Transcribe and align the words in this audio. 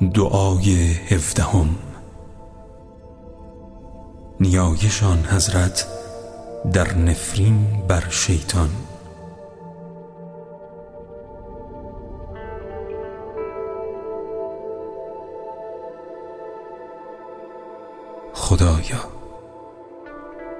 دعای 0.00 0.92
هفدهم. 0.92 1.68
نیایشان 4.40 5.24
حضرت 5.24 5.86
در 6.72 6.94
نفرین 6.94 7.66
بر 7.88 8.04
شیطان. 8.10 8.70
خدایا 18.34 18.80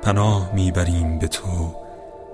پناه 0.03 0.55
می‌بریم 0.55 1.19
به 1.19 1.29
تو 1.29 1.75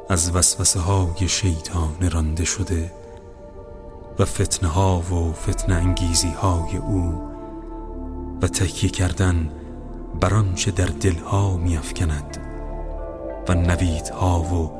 از 0.08 0.36
وسوسه 0.36 0.80
های 0.80 1.28
شیطان 1.28 2.10
رانده 2.12 2.44
شده. 2.44 2.90
و 4.18 4.24
فتنه 4.24 4.68
ها 4.68 4.98
و 4.98 5.32
فتنه 5.32 5.74
انگیزی 5.74 6.28
های 6.28 6.76
او 6.76 7.22
و 8.42 8.48
تکیه 8.48 8.90
کردن 8.90 9.50
بر 10.20 10.34
آنچه 10.34 10.70
در 10.70 10.86
دلها 10.86 11.56
میافکند 11.56 12.38
و 13.48 13.54
نویدها 13.54 14.40
و 14.40 14.70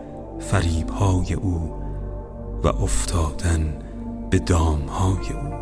فریبهای 0.41 1.35
او 1.35 1.73
و 2.65 2.69
افتادن 2.69 3.75
به 4.31 4.39
دامهای 4.39 5.33
او. 5.33 5.57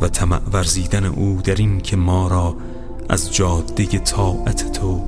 و 0.00 0.08
طمع 0.08 0.40
ورزیدن 0.52 1.04
او 1.04 1.40
در 1.44 1.54
این 1.54 1.80
که 1.80 1.96
ما 1.96 2.28
را 2.28 2.56
از 3.08 3.34
جاده 3.34 3.86
طاعت 3.86 4.72
تو 4.72 5.00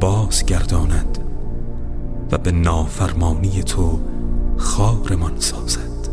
بازگرداند 0.00 1.23
و 2.32 2.38
به 2.38 2.52
نافرمانی 2.52 3.62
تو 3.62 4.00
خارمان 4.56 5.40
سازد. 5.40 6.08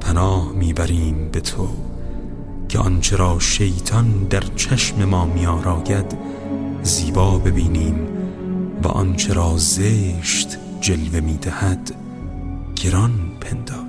پناه 0.00 0.52
می‌بریم 0.52 1.28
به 1.32 1.40
تو 1.40 1.68
که 2.68 2.78
آنچه 2.78 3.16
را 3.16 3.38
شیطان 3.38 4.26
در 4.30 4.42
چشم 4.56 5.04
ما 5.04 5.24
میآراید 5.24 6.18
زیبا 6.82 7.38
ببینیم 7.38 8.08
و 8.82 8.88
آنچه 8.88 9.32
را 9.32 9.56
زشت 9.56 10.58
جلوه 10.80 11.20
می‌دهد 11.20 11.94
گران 12.76 13.12
پنداریم 13.40 13.85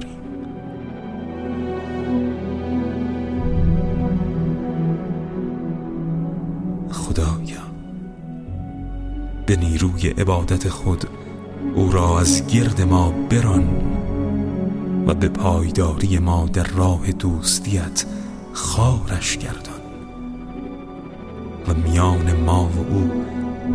نیروی 9.97 10.21
عبادت 10.21 10.69
خود 10.69 11.05
او 11.75 11.91
را 11.91 12.19
از 12.19 12.47
گرد 12.47 12.81
ما 12.81 13.11
بران 13.29 13.67
و 15.07 15.13
به 15.13 15.27
پایداری 15.29 16.19
ما 16.19 16.49
در 16.53 16.63
راه 16.63 17.11
دوستیت 17.11 18.05
خارش 18.53 19.37
گردان. 19.37 19.77
و 21.67 21.73
میان 21.73 22.33
ما 22.45 22.69
و 22.75 22.93
او 22.93 23.11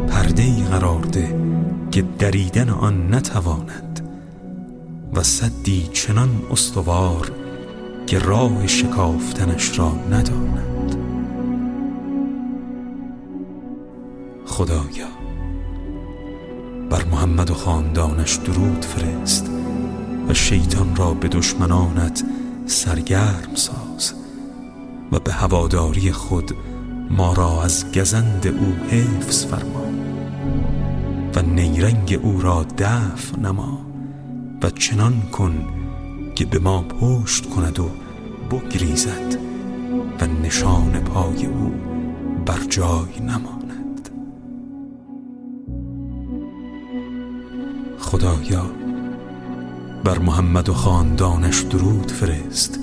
پرده 0.08 0.64
قرار 0.64 1.00
ده 1.00 1.36
که 1.90 2.02
دریدن 2.18 2.68
آن 2.68 3.14
نتواند 3.14 4.08
و 5.14 5.22
صدی 5.22 5.88
چنان 5.92 6.42
استوار 6.50 7.32
که 8.06 8.18
راه 8.18 8.66
شکافتنش 8.66 9.78
را 9.78 9.92
نداند. 10.10 10.96
خدایا 14.46 15.12
بر 16.92 17.04
محمد 17.04 17.50
و 17.50 17.54
خاندانش 17.54 18.34
درود 18.36 18.84
فرست 18.84 19.50
و 20.28 20.34
شیطان 20.34 20.96
را 20.96 21.14
به 21.14 21.28
دشمنانت 21.28 22.24
سرگرم 22.66 23.54
ساز 23.54 24.14
و 25.12 25.18
به 25.18 25.32
هواداری 25.32 26.12
خود 26.12 26.52
ما 27.10 27.32
را 27.32 27.62
از 27.62 27.92
گزند 27.92 28.46
او 28.46 28.74
حفظ 28.90 29.46
فرما 29.46 29.84
و 31.34 31.42
نیرنگ 31.42 32.20
او 32.22 32.40
را 32.40 32.66
دفع 32.78 33.36
نما 33.36 33.86
و 34.62 34.70
چنان 34.70 35.22
کن 35.32 35.64
که 36.34 36.44
به 36.44 36.58
ما 36.58 36.82
پشت 36.82 37.50
کند 37.50 37.80
و 37.80 37.90
بگریزد 38.50 39.36
و 40.20 40.26
نشان 40.26 41.00
پای 41.04 41.46
او 41.46 41.74
بر 42.46 42.64
جای 42.70 43.20
نماند 43.20 43.61
خدایا. 48.12 48.66
بر 50.04 50.18
محمد 50.18 50.68
و 50.68 50.74
خاندانش 50.74 51.60
درود 51.60 52.10
فرست 52.10 52.78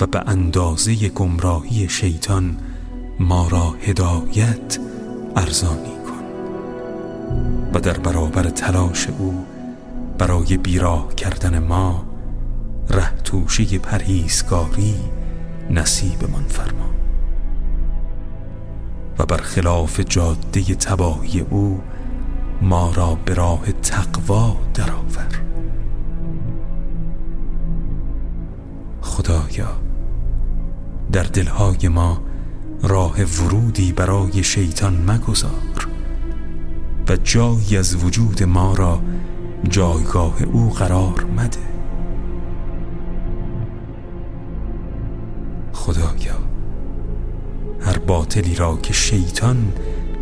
و 0.00 0.06
به 0.06 0.22
اندازه 0.26 1.08
گمراهی 1.08 1.88
شیطان 1.88 2.56
ما 3.20 3.48
را 3.48 3.74
هدایت 3.82 4.78
ارزانی 5.36 5.96
کن. 6.06 6.24
و 7.74 7.80
در 7.80 7.98
برابر 7.98 8.42
تلاش 8.42 9.06
او 9.18 9.44
برای 10.18 10.56
بیراه 10.56 11.14
کردن 11.14 11.58
ما 11.58 12.04
ره 12.90 13.16
توشه 13.24 13.78
پرهیزگاری 13.78 14.94
نصیبمان 15.70 16.44
فرما. 16.48 16.90
و 19.18 19.26
بر 19.26 19.36
خلاف 19.36 20.00
جاده 20.00 20.74
تباهی 20.74 21.40
او 21.40 21.80
ما 22.62 22.92
را 22.94 23.14
به 23.24 23.34
راه 23.34 23.72
تقوا 23.72 24.56
درآور. 24.74 25.42
خدایا 29.00 29.68
در 31.12 31.22
دلهای 31.22 31.88
ما 31.88 32.20
راه 32.82 33.24
ورودی 33.24 33.92
برای 33.92 34.42
شیطان 34.42 35.10
مگذار 35.10 35.88
و 37.08 37.16
جایی 37.16 37.76
از 37.76 38.04
وجود 38.04 38.42
ما 38.42 38.74
را 38.74 39.00
جایگاه 39.68 40.42
او 40.42 40.70
قرار 40.70 41.26
مده. 41.36 41.58
خدایا 45.72 46.36
هر 47.80 47.98
باطلی 47.98 48.54
را 48.54 48.76
که 48.76 48.92
شیطان 48.92 49.72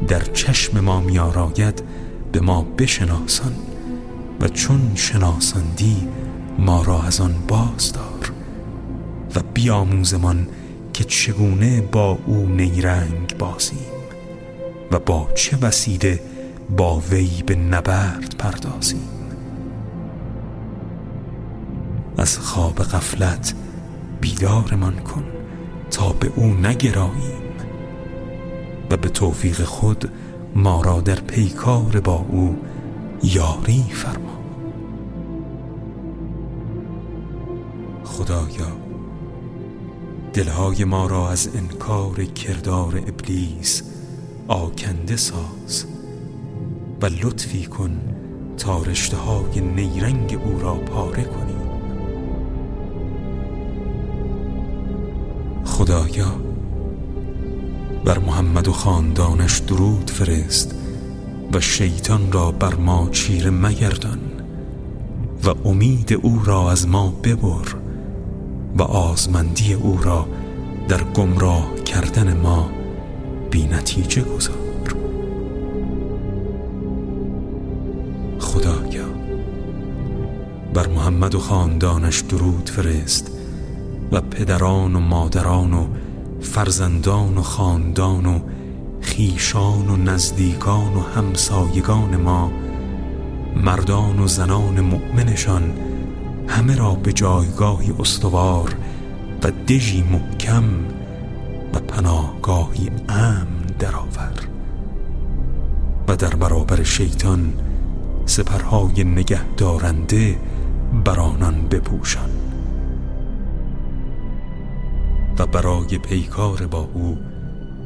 در 0.09 0.21
چشم 0.21 0.81
ما 0.81 1.01
میآراید 1.01 1.83
به 2.35 2.41
ما 2.41 2.63
بشناسان 2.79 3.53
و 4.41 4.49
چون 4.49 4.93
شناساندی 4.95 6.09
ما 6.59 6.83
را 6.83 7.03
از 7.03 7.21
آن 7.21 7.35
بازدار 7.49 8.33
و 9.37 9.41
بیاموزمان 9.55 10.49
که 10.93 11.05
چگونه 11.05 11.81
با 11.81 12.19
او 12.27 12.47
نیرنگ 12.47 13.39
بازیم 13.39 13.79
و 14.91 14.99
با 14.99 15.29
چه 15.35 15.57
وسیله 15.57 16.21
با 16.77 17.01
وی 17.11 17.43
به 17.47 17.55
نبرد 17.55 18.35
پردازیم. 18.39 19.09
از 22.19 22.39
خواب 22.39 22.79
غفلت 22.79 23.55
بیدارمان 24.21 24.97
کن 24.97 25.25
تا 25.91 26.13
به 26.13 26.33
او 26.37 26.45
نگراییم 26.45 27.45
و 28.91 28.97
به 28.97 29.09
توفیق 29.09 29.65
خود 29.65 30.11
ما 30.55 30.83
را 30.83 31.01
در 31.01 31.21
پیکار 31.21 32.01
با 32.01 32.25
او 32.29 32.57
یاری 33.23 33.85
فرما. 33.91 34.39
خدایا 38.05 38.67
دلهای 40.33 40.85
ما 40.85 41.07
را 41.07 41.31
از 41.31 41.49
انکار 41.57 42.25
کردار 42.25 42.97
ابلیس 42.97 43.83
آکنده 44.49 45.17
ساز 45.17 45.85
و 47.03 47.07
لطفی 47.07 47.65
کن 47.65 48.01
تا 48.57 48.83
رشته 48.83 49.17
های 49.17 49.61
نیرنگ 49.61 50.39
او 50.45 50.61
را 50.61 50.75
پاره 50.75 51.25
کنیم. 51.25 51.65
خدایا 55.65 56.54
بر 58.05 58.19
محمد 58.19 58.69
و 58.69 58.73
خاندانش 58.73 59.59
درود 59.59 60.11
فرست 60.11 60.75
و 61.53 61.61
شیطان 61.61 62.33
را 62.33 62.53
بر 62.53 62.75
ما 62.75 63.09
چیره 63.13 63.51
مگردان 63.51 64.21
و 65.45 65.69
امید 65.69 66.13
او 66.13 66.41
را 66.45 66.71
از 66.71 66.89
ما 66.89 67.11
ببر 67.25 67.75
و 68.79 68.83
آزمندی 68.83 69.75
او 69.75 69.99
را 70.03 70.27
در 70.89 71.03
گمراه 71.03 71.75
کردن 71.85 72.37
ما 72.37 72.71
بی 73.51 73.67
نتیجه 73.67 74.23
گذار. 74.23 74.57
خدایا 78.39 79.05
بر 80.75 80.87
محمد 80.87 81.35
و 81.35 81.39
خاندانش 81.39 82.21
درود 82.21 82.71
فرست 82.71 83.31
و 84.13 84.21
پدران 84.21 84.97
و 84.97 85.01
مادران 85.01 85.73
و 85.73 85.87
فرزندان 86.45 87.39
و 87.39 87.43
خاندان 87.43 88.27
و 88.27 88.39
خیشان 89.01 89.89
و 89.89 89.97
نزدیکان 89.97 90.97
و 90.97 91.01
همسایگان 91.01 92.17
ما 92.17 92.53
مردان 93.57 94.19
و 94.19 94.27
زنان 94.27 94.81
مؤمنشان 94.81 95.73
همه 96.49 96.77
را 96.77 96.95
به 96.95 97.13
جایگاهی 97.13 97.93
استوار 97.99 98.75
و 99.43 99.51
دژی 99.69 100.03
محکم 100.03 100.65
و 101.75 101.79
پناهگاهی 101.79 102.91
امن 103.09 103.47
درآور. 103.79 104.33
و 106.09 106.17
در 106.17 106.35
برابر 106.35 106.83
شیطان 106.83 107.53
سپرهای 108.27 109.05
نگه 109.05 109.45
دارنده 109.57 110.39
بر 111.05 111.21
آنان 111.21 111.69
بپوشان. 111.69 112.44
و 115.39 115.47
برای 115.47 115.99
پیکار 115.99 116.67
با 116.67 116.89
او 116.95 117.19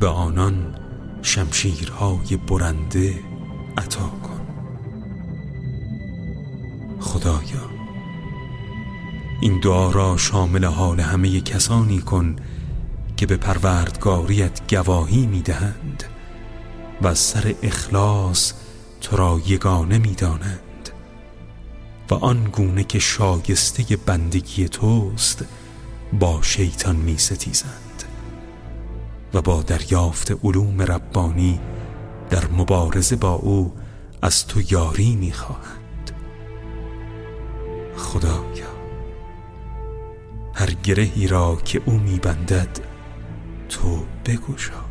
به 0.00 0.08
آنان 0.08 0.74
شمشیرهای 1.22 2.36
برنده 2.36 3.20
عطا 3.78 4.08
کن. 4.08 4.40
خدایا 7.00 7.70
این 9.40 9.60
دعا 9.60 9.90
را 9.90 10.16
شامل 10.16 10.64
حال 10.64 11.00
همه 11.00 11.40
کسانی 11.40 11.98
کن 11.98 12.36
که 13.16 13.26
به 13.26 13.36
پروردگاریت 13.36 14.74
گواهی 14.74 15.26
می‌دهند 15.26 16.04
و 17.02 17.14
سر 17.14 17.54
اخلاص 17.62 18.52
تو 19.00 19.16
را 19.16 19.40
یگانه 19.46 19.98
می‌دانند 19.98 20.90
و 22.10 22.14
آن 22.14 22.44
گونه 22.44 22.84
که 22.84 22.98
شایسته 22.98 23.96
بندگی 23.96 24.68
توست 24.68 25.44
با 26.12 26.42
شیطان 26.42 26.96
می 26.96 27.18
ستیزند 27.18 28.02
و 29.34 29.42
با 29.42 29.62
دریافت 29.62 30.44
علوم 30.44 30.82
ربانی 30.82 31.60
در 32.30 32.46
مبارزه 32.46 33.16
با 33.16 33.32
او 33.32 33.72
از 34.22 34.46
تو 34.46 34.60
یاری 34.72 35.16
می 35.16 35.32
خواهند. 35.32 36.10
خدایا 37.96 38.78
هر 40.54 40.70
گرهی 40.70 41.26
را 41.26 41.56
که 41.64 41.82
او 41.86 41.92
می 41.92 42.18
بندد 42.18 42.80
تو 43.68 44.04
بگشا 44.26 44.84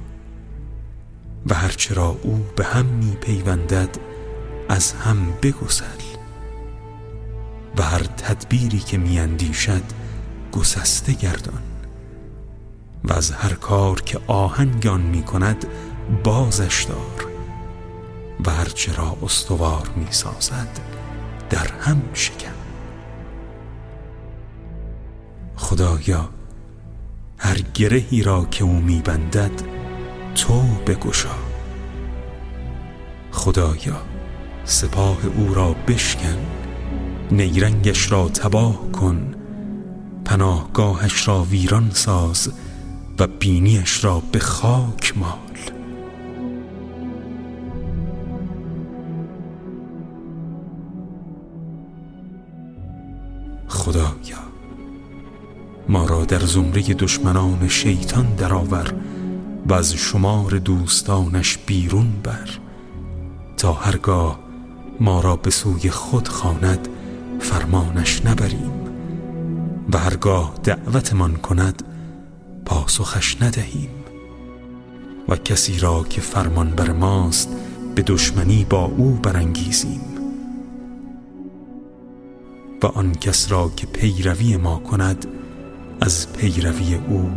و 1.45 1.53
هرچه 1.53 1.93
را 1.93 2.17
او 2.23 2.45
به 2.55 2.65
هم 2.65 2.85
می 2.85 3.11
پیوندد 3.11 3.97
از 4.69 4.93
هم 4.93 5.33
بگسل 5.41 5.85
و 7.77 7.81
هر 7.81 8.03
تدبیری 8.03 8.79
که 8.79 8.97
می 8.97 9.19
اندیشد 9.19 9.83
گسسته 10.57 11.13
گردان. 11.13 11.61
و 13.03 13.13
از 13.13 13.31
هر 13.31 13.53
کار 13.53 14.01
که 14.01 14.19
آهنگان 14.27 15.01
می 15.01 15.23
کند 15.23 15.65
بازش 16.23 16.83
دار. 16.83 17.27
و 18.45 18.51
هرچه 18.51 18.95
را 18.95 19.17
استوار 19.23 19.89
می 19.95 20.07
سازد 20.09 20.79
در 21.49 21.71
هم 21.79 22.01
شکن. 22.13 22.51
خدایا 25.55 26.29
هر 27.37 27.57
گرهی 27.73 28.23
را 28.23 28.45
که 28.45 28.63
او 28.63 28.73
میبندد 28.73 29.51
تو 30.35 30.61
بگشا. 30.87 31.35
خدایا 33.31 34.01
سپاه 34.65 35.17
او 35.37 35.53
را 35.53 35.75
بشکن 35.87 36.37
نیرنگش 37.31 38.11
را 38.11 38.29
تباه 38.29 38.91
کن. 38.91 39.36
پناهگاهش 40.37 41.27
را 41.27 41.43
ویران 41.43 41.89
ساز 41.93 42.51
و 43.19 43.27
بینیش 43.27 44.03
را 44.03 44.21
به 44.31 44.39
خاک 44.39 45.17
مال. 45.17 45.31
خدایا 53.67 54.37
ما 55.89 56.05
را 56.05 56.25
در 56.25 56.39
زمره 56.39 56.81
دشمنان 56.81 57.67
شیطان 57.67 58.35
درآور 58.35 58.93
و 59.67 59.73
از 59.73 59.93
شمار 59.93 60.51
دوستانش 60.51 61.57
بیرون 61.57 62.13
بر 62.23 62.49
تا 63.57 63.73
هرگاه 63.73 64.39
ما 64.99 65.21
را 65.21 65.35
به 65.35 65.49
سوی 65.49 65.89
خود 65.89 66.27
خواند 66.27 66.87
فرمانش 67.39 68.25
نبریم. 68.25 68.86
و 69.93 69.97
هرگاه 69.97 70.53
دعوتمان 70.63 71.35
کند 71.35 71.83
پاسخش 72.65 73.41
ندهیم. 73.41 73.89
و 75.29 75.35
کسی 75.35 75.79
را 75.79 76.03
که 76.03 76.21
فرمان 76.21 76.69
بر 76.69 76.91
ماست 76.91 77.49
به 77.95 78.01
دشمنی 78.01 78.65
با 78.69 78.85
او 78.85 79.11
برانگیزیم. 79.23 80.01
و 82.83 82.87
آن 82.87 83.13
کس 83.13 83.51
را 83.51 83.71
که 83.75 83.87
پیروی 83.87 84.57
ما 84.57 84.77
کند 84.77 85.25
از 86.01 86.33
پیروی 86.33 86.95
او 86.95 87.29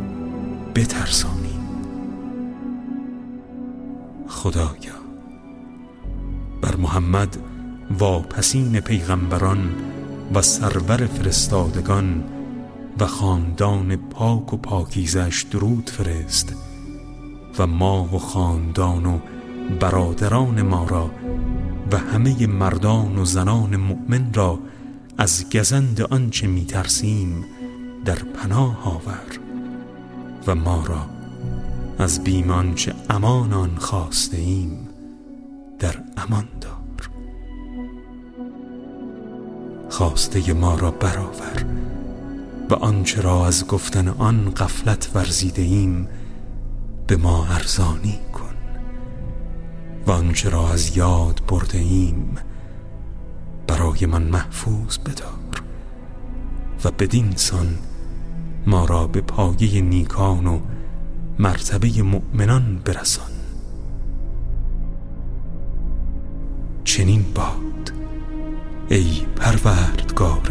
بترسانیم. 0.75 1.61
خدایا 4.29 5.01
بر 6.63 6.77
محمد 6.77 7.37
واپسین 7.99 8.81
پیغمبران 8.81 9.75
و 10.35 10.43
سرور 10.43 11.07
فرستادگان 11.07 12.25
و 13.01 13.07
خاندان 13.07 13.97
پاک 13.97 14.55
و 14.55 14.57
پاکیزش 14.57 15.47
درود 15.51 15.91
فرست 15.91 16.55
و 17.59 17.67
ما 17.67 18.05
و 18.05 18.19
خاندان 18.19 19.07
و 19.07 19.19
برادران 19.81 20.63
ما 20.63 20.85
را 20.85 21.11
و 21.93 21.99
همه 21.99 22.47
مردان 22.47 23.19
و 23.19 23.25
زنان 23.25 23.77
مؤمن 23.77 24.35
را 24.35 24.59
از 25.19 25.51
گزند 25.51 26.01
آنچه 26.01 26.47
می 26.47 26.65
ترسیم 26.65 27.45
در 28.05 28.15
پناه 28.15 28.89
آور 28.89 29.41
و 30.47 30.55
ما 30.55 30.85
را 30.87 31.07
از 31.99 32.25
بیمان 32.25 32.75
چه 32.75 32.95
امانان 33.11 33.77
خواسته 33.77 34.37
ایم 34.37 34.89
در 35.79 35.95
امان 36.17 36.49
دار. 36.61 37.11
خواسته 39.91 40.53
ما 40.53 40.75
را 40.75 40.91
برآور 40.91 41.65
و 42.71 42.75
آنچه 42.75 43.21
را 43.21 43.47
از 43.47 43.67
گفتن 43.67 44.09
آن 44.09 44.51
قفلت 44.51 45.11
ورزیده 45.15 45.63
ایم 45.63 46.09
به 47.07 47.17
ما 47.17 47.47
ارزانی 47.47 48.19
کن. 48.33 48.55
و 50.07 50.11
آنچه 50.11 50.49
را 50.49 50.73
از 50.73 50.97
یاد 50.97 51.41
برده 51.49 51.79
ایم 51.79 52.35
برای 53.67 54.07
من 54.07 54.23
محفوظ 54.23 54.99
بدار. 54.99 55.63
و 56.85 56.91
بدین 56.91 57.33
سان 57.37 57.79
ما 58.67 58.85
را 58.85 59.07
به 59.07 59.21
پایه 59.21 59.81
نیکان 59.81 60.47
و 60.47 60.61
مرتبه 61.39 62.03
مؤمنان 62.03 62.81
برسان. 62.85 63.31
چنین 66.85 67.25
باد 67.35 67.93
ای 68.89 69.23
پروردگار 69.37 70.51